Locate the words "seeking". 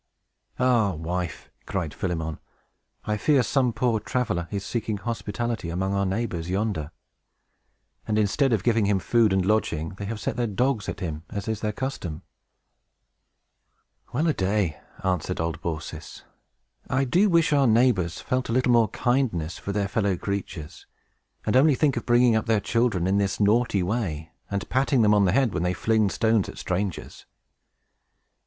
4.65-4.97